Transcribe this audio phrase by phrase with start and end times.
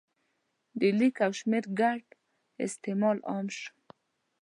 [0.79, 2.03] د لیک او شمېر ګډ
[2.65, 3.73] استعمال عام شو.